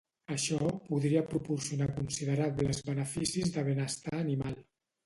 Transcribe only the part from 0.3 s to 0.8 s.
Això